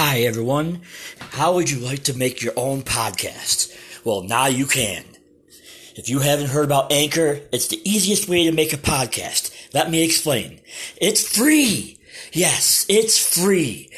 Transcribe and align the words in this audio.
Hi, 0.00 0.20
everyone. 0.20 0.82
How 1.18 1.54
would 1.54 1.68
you 1.68 1.80
like 1.80 2.04
to 2.04 2.16
make 2.16 2.40
your 2.40 2.52
own 2.54 2.82
podcast? 2.82 3.76
Well, 4.04 4.22
now 4.22 4.46
you 4.46 4.64
can. 4.64 5.02
If 5.96 6.08
you 6.08 6.20
haven't 6.20 6.50
heard 6.50 6.66
about 6.66 6.92
Anchor, 6.92 7.40
it's 7.50 7.66
the 7.66 7.82
easiest 7.84 8.28
way 8.28 8.44
to 8.44 8.52
make 8.52 8.72
a 8.72 8.76
podcast. 8.76 9.52
Let 9.74 9.90
me 9.90 10.04
explain. 10.04 10.60
It's 11.00 11.36
free. 11.36 11.98
Yes, 12.32 12.86
it's 12.88 13.18
free. 13.18 13.90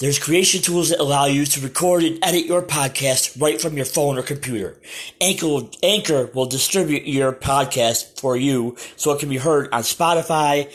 There's 0.00 0.18
creation 0.18 0.62
tools 0.62 0.90
that 0.90 0.98
allow 0.98 1.26
you 1.26 1.46
to 1.46 1.60
record 1.60 2.02
and 2.02 2.18
edit 2.24 2.46
your 2.46 2.62
podcast 2.62 3.40
right 3.40 3.60
from 3.60 3.76
your 3.76 3.86
phone 3.86 4.18
or 4.18 4.22
computer. 4.22 4.76
Anchor 5.20 5.46
will, 5.46 5.70
Anchor 5.80 6.28
will 6.34 6.46
distribute 6.46 7.06
your 7.06 7.32
podcast 7.32 8.18
for 8.18 8.36
you 8.36 8.76
so 8.96 9.12
it 9.12 9.20
can 9.20 9.28
be 9.28 9.36
heard 9.36 9.72
on 9.72 9.82
Spotify, 9.82 10.68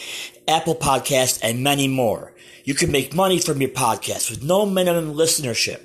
Apple 0.47 0.75
Podcast, 0.75 1.41
and 1.43 1.61
many 1.61 1.89
more. 1.89 2.31
You 2.63 2.75
can 2.75 2.91
make 2.91 3.15
money 3.15 3.39
from 3.39 3.59
your 3.59 3.71
podcast 3.71 4.29
with 4.29 4.43
no 4.43 4.65
minimum 4.65 5.15
listenership. 5.15 5.81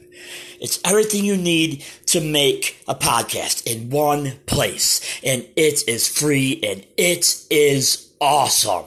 It's 0.61 0.79
everything 0.85 1.25
you 1.25 1.37
need 1.37 1.83
to 2.07 2.21
make 2.21 2.83
a 2.87 2.95
podcast 2.95 3.67
in 3.67 3.89
one 3.91 4.33
place. 4.47 5.01
And 5.25 5.47
it 5.57 5.89
is 5.89 6.07
free 6.09 6.61
and 6.63 6.87
it 6.97 7.47
is 7.51 8.13
awesome. 8.21 8.85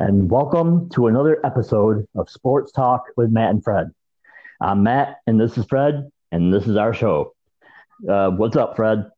and 0.00 0.30
welcome 0.30 0.88
to 0.88 1.08
another 1.08 1.44
episode 1.44 2.08
of 2.14 2.30
Sports 2.30 2.72
Talk 2.72 3.04
with 3.18 3.30
Matt 3.30 3.50
and 3.50 3.62
Fred. 3.62 3.90
I'm 4.58 4.82
Matt, 4.82 5.18
and 5.26 5.38
this 5.38 5.58
is 5.58 5.66
Fred, 5.66 6.10
and 6.32 6.52
this 6.52 6.66
is 6.66 6.76
our 6.76 6.94
show. 6.94 7.34
Uh, 8.08 8.30
what's 8.30 8.56
up, 8.56 8.76
Fred? 8.76 9.10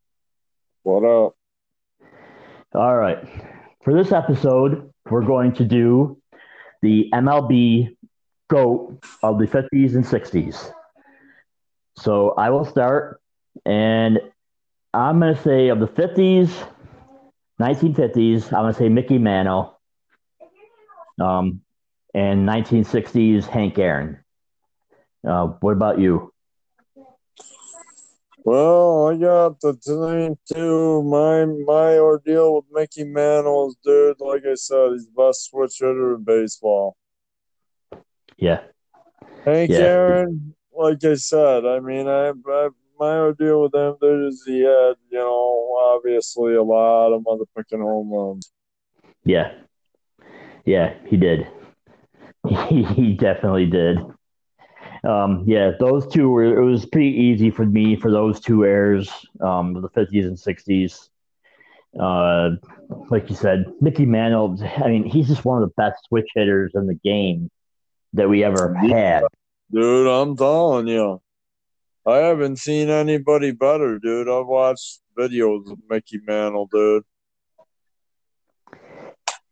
What 0.82 1.04
up? 1.04 1.36
All 2.74 2.96
right. 2.96 3.18
For 3.84 3.94
this 3.94 4.10
episode, 4.10 4.91
we're 5.12 5.24
going 5.24 5.52
to 5.54 5.64
do 5.64 6.20
the 6.80 7.10
MLB 7.12 7.96
GOAT 8.48 8.98
of 9.22 9.38
the 9.38 9.46
50s 9.46 9.94
and 9.94 10.04
60s. 10.04 10.72
So 11.96 12.30
I 12.30 12.50
will 12.50 12.64
start, 12.64 13.20
and 13.64 14.18
I'm 14.94 15.20
going 15.20 15.34
to 15.34 15.42
say 15.42 15.68
of 15.68 15.80
the 15.80 15.86
50s, 15.86 16.50
1950s, 17.60 18.46
I'm 18.46 18.62
going 18.62 18.72
to 18.72 18.78
say 18.78 18.88
Mickey 18.88 19.18
Mantle. 19.18 19.78
Um, 21.20 21.60
and 22.14 22.48
1960s 22.48 23.46
Hank 23.46 23.78
Aaron. 23.78 24.18
Uh, 25.26 25.46
what 25.60 25.72
about 25.72 25.98
you? 25.98 26.31
Well, 28.44 29.08
I 29.08 29.16
got 29.16 29.60
the 29.60 29.76
same 29.80 30.36
too. 30.52 31.02
My 31.04 31.44
my 31.44 31.98
ordeal 31.98 32.56
with 32.56 32.64
Mickey 32.72 33.04
Mantle 33.04 33.68
is, 33.68 33.76
dude. 33.84 34.16
Like 34.18 34.42
I 34.44 34.54
said, 34.54 34.92
he's 34.92 35.06
the 35.06 35.12
best 35.16 35.44
switch 35.44 35.76
hitter 35.78 36.16
in 36.16 36.24
baseball. 36.24 36.96
Yeah, 38.36 38.62
Hank 39.44 39.70
Yeah. 39.70 39.78
Aaron, 39.78 40.54
like 40.76 41.04
I 41.04 41.14
said, 41.14 41.64
I 41.64 41.78
mean, 41.78 42.08
I, 42.08 42.30
I 42.30 42.68
my 42.98 43.18
ordeal 43.18 43.62
with 43.62 43.74
him, 43.74 43.96
dude, 44.00 44.28
is 44.28 44.42
he 44.46 44.60
had, 44.60 44.94
you 45.10 45.18
know, 45.18 45.76
obviously 45.94 46.54
a 46.54 46.62
lot 46.62 47.12
of 47.12 47.22
motherfucking 47.22 47.80
home 47.80 48.10
runs. 48.10 48.52
yeah, 49.24 49.52
yeah. 50.64 50.94
He 51.06 51.16
did. 51.16 51.46
He 52.68 53.14
definitely 53.14 53.66
did. 53.66 53.98
Um, 55.04 55.44
yeah, 55.46 55.72
those 55.80 56.06
two 56.06 56.28
were. 56.28 56.60
It 56.60 56.64
was 56.64 56.86
pretty 56.86 57.10
easy 57.10 57.50
for 57.50 57.66
me 57.66 57.96
for 57.96 58.10
those 58.10 58.40
two 58.40 58.64
airs, 58.64 59.10
um, 59.40 59.74
the 59.74 59.88
50s 59.90 60.26
and 60.26 60.36
60s. 60.36 61.08
Uh, 61.98 62.50
like 63.10 63.28
you 63.28 63.36
said, 63.36 63.66
Mickey 63.80 64.06
Mantle. 64.06 64.58
I 64.82 64.88
mean, 64.88 65.04
he's 65.04 65.28
just 65.28 65.44
one 65.44 65.62
of 65.62 65.68
the 65.68 65.74
best 65.76 66.04
switch 66.06 66.28
hitters 66.34 66.72
in 66.74 66.86
the 66.86 66.94
game 66.94 67.50
that 68.12 68.28
we 68.28 68.44
ever 68.44 68.74
had. 68.74 69.24
Dude, 69.72 70.06
I'm 70.06 70.36
telling 70.36 70.86
you. 70.88 71.20
I 72.04 72.16
haven't 72.16 72.56
seen 72.56 72.90
anybody 72.90 73.52
better, 73.52 73.98
dude. 73.98 74.28
I've 74.28 74.46
watched 74.46 75.00
videos 75.16 75.70
of 75.70 75.78
Mickey 75.88 76.18
Mantle, 76.26 76.68
dude. 76.70 77.04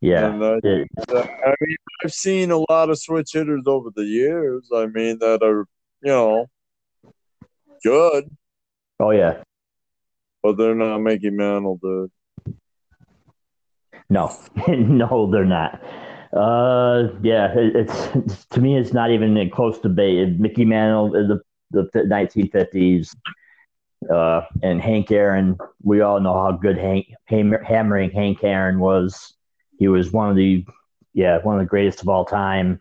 Yeah, 0.01 0.33
And, 0.33 0.43
uh, 0.43 0.61
it- 0.65 0.89
I 1.11 1.55
mean, 1.61 1.77
I've 2.03 2.13
seen 2.13 2.51
a 2.51 2.59
lot 2.71 2.89
of 2.89 2.99
switch 2.99 3.33
hitters 3.35 3.65
over 3.67 3.91
the 3.95 4.05
years. 4.05 4.69
I 4.75 4.87
mean, 4.87 5.19
that 5.19 5.43
are, 5.43 5.67
you 6.03 6.11
know, 6.11 6.47
good, 7.85 8.31
oh 8.99 9.11
yeah. 9.11 9.43
but 10.43 10.57
they're 10.57 10.75
not 10.75 10.99
Mickey 11.01 11.31
Mantle, 11.31 11.79
dude. 11.83 12.11
No, 14.09 14.35
no, 14.69 15.29
they're 15.31 15.45
not. 15.45 15.83
Uh, 16.33 17.09
yeah, 17.23 17.53
it, 17.57 17.77
it's, 17.77 18.09
it's 18.15 18.45
to 18.47 18.61
me, 18.61 18.79
it's 18.79 18.93
not 18.93 19.11
even 19.11 19.37
a 19.37 19.51
close 19.51 19.79
debate. 19.81 20.39
Mickey 20.39 20.65
Mantle, 20.65 21.09
uh, 21.17 21.37
the 21.73 21.89
the 21.93 22.01
1950s, 22.01 23.15
uh, 24.13 24.43
and 24.63 24.81
Hank 24.81 25.11
Aaron. 25.11 25.57
We 25.83 26.01
all 26.01 26.21
know 26.21 26.35
how 26.35 26.53
good 26.53 26.79
Hank 26.79 27.07
hammering 27.27 28.11
Hank 28.13 28.43
Aaron 28.43 28.79
was. 28.81 29.35
He 29.81 29.89
was 29.89 30.13
one 30.13 30.31
of 30.31 30.37
the, 30.37 30.65
yeah, 31.15 31.39
one 31.43 31.57
of 31.57 31.61
the 31.61 31.69
greatest 31.69 32.03
of 32.03 32.09
all 32.09 32.25
time. 32.25 32.81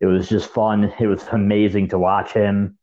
It 0.00 0.06
was 0.06 0.28
just 0.28 0.48
fun. 0.48 0.94
It 0.98 1.08
was 1.08 1.24
amazing 1.32 1.88
to 1.88 1.98
watch 1.98 2.32
him. 2.32 2.78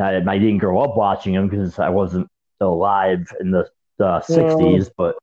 I, 0.00 0.16
I 0.16 0.38
didn't 0.38 0.58
grow 0.58 0.80
up 0.80 0.96
watching 0.96 1.34
him 1.34 1.48
because 1.48 1.78
I 1.80 1.90
wasn't 1.90 2.28
alive 2.60 3.30
in 3.40 3.50
the, 3.50 3.68
the 3.98 4.22
60s, 4.28 4.90
but 4.96 5.16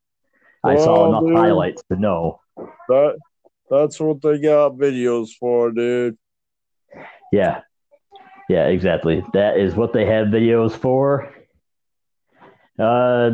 I 0.66 0.76
saw 0.76 1.08
enough 1.08 1.24
dude. 1.24 1.36
highlights 1.36 1.82
to 1.90 1.98
know. 1.98 2.42
That 2.90 3.18
that's 3.70 4.00
what 4.00 4.22
they 4.22 4.38
got 4.40 4.74
videos 4.74 5.30
for, 5.40 5.72
dude. 5.72 6.18
Yeah. 7.32 7.62
Yeah, 8.50 8.68
exactly. 8.68 9.24
That 9.34 9.58
is 9.58 9.76
what 9.76 9.94
they 9.94 10.06
have 10.06 10.28
videos 10.28 10.74
for. 10.74 11.34
Uh 12.78 13.32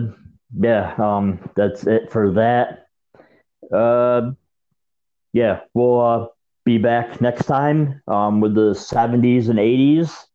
yeah, 0.60 0.94
um 0.98 1.50
that's 1.56 1.88
it 1.88 2.12
for 2.12 2.34
that. 2.34 2.86
Uh 3.72 4.32
yeah, 5.34 5.62
we'll 5.74 6.00
uh 6.02 6.28
be 6.66 6.78
back 6.78 7.22
next 7.22 7.46
time 7.46 8.02
um 8.08 8.40
with 8.42 8.54
the 8.54 8.76
70s 8.76 9.50
and 9.50 9.60
80s 9.60 10.28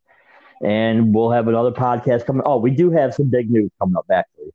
and 0.63 1.15
we'll 1.15 1.31
have 1.31 1.49
another 1.49 1.71
podcast 1.73 2.27
coming. 2.27 2.43
Oh, 2.47 2.59
we 2.59 2.71
do 2.71 2.91
have 2.91 3.15
some 3.15 3.29
big 3.31 3.51
news 3.51 3.71
coming 3.79 3.97
up 3.97 4.07
actually. 4.11 4.53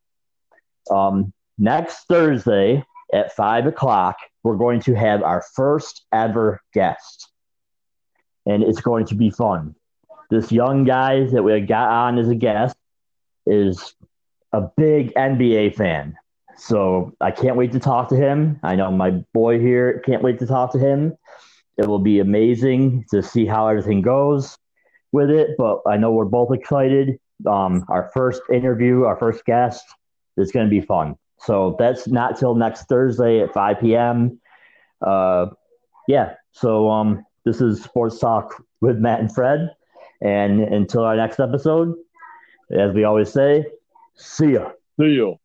Um 0.89 1.33
next 1.57 2.05
Thursday 2.07 2.83
at 3.13 3.33
five 3.35 3.65
o'clock, 3.67 4.17
we're 4.43 4.57
going 4.57 4.79
to 4.81 4.93
have 4.95 5.23
our 5.23 5.43
first 5.55 6.05
ever 6.11 6.61
guest. 6.73 7.29
And 8.45 8.63
it's 8.63 8.81
going 8.81 9.05
to 9.07 9.15
be 9.15 9.29
fun. 9.29 9.75
This 10.29 10.51
young 10.51 10.85
guy 10.85 11.25
that 11.25 11.43
we 11.43 11.59
got 11.61 11.89
on 11.89 12.17
as 12.17 12.29
a 12.29 12.35
guest 12.35 12.75
is 13.45 13.93
a 14.51 14.61
big 14.77 15.13
NBA 15.13 15.69
fan. 15.75 16.17
So 16.57 17.13
I 17.21 17.31
can't 17.31 17.55
wait 17.55 17.71
to 17.73 17.79
talk 17.79 18.09
to 18.09 18.15
him. 18.15 18.59
I 18.63 18.75
know 18.75 18.91
my 18.91 19.11
boy 19.33 19.59
here 19.59 20.01
can't 20.05 20.23
wait 20.23 20.39
to 20.39 20.45
talk 20.45 20.71
to 20.73 20.79
him. 20.79 21.17
It 21.77 21.87
will 21.87 21.99
be 21.99 22.19
amazing 22.19 23.05
to 23.11 23.23
see 23.23 23.45
how 23.45 23.67
everything 23.67 24.01
goes 24.01 24.57
with 25.11 25.29
it, 25.29 25.55
but 25.57 25.81
I 25.87 25.97
know 25.97 26.11
we're 26.11 26.25
both 26.25 26.53
excited. 26.53 27.19
Um, 27.47 27.85
our 27.89 28.11
first 28.13 28.41
interview, 28.51 29.03
our 29.03 29.17
first 29.17 29.45
guest, 29.45 29.83
is 30.37 30.51
going 30.51 30.65
to 30.65 30.69
be 30.69 30.81
fun. 30.81 31.15
So 31.39 31.75
that's 31.79 32.07
not 32.07 32.37
till 32.37 32.55
next 32.55 32.83
Thursday 32.83 33.41
at 33.41 33.53
5 33.53 33.79
p.m. 33.79 34.39
Uh, 35.05 35.47
yeah. 36.07 36.35
So 36.51 36.89
um, 36.89 37.25
this 37.45 37.61
is 37.61 37.81
Sports 37.81 38.19
Talk 38.19 38.63
with 38.79 38.97
Matt 38.97 39.19
and 39.19 39.33
Fred. 39.33 39.71
And 40.21 40.61
until 40.61 41.03
our 41.03 41.15
next 41.15 41.39
episode, 41.39 41.95
as 42.71 42.93
we 42.93 43.03
always 43.03 43.33
say, 43.33 43.65
see 44.15 44.53
ya. 44.53 44.71
See 44.99 45.13
you. 45.13 45.40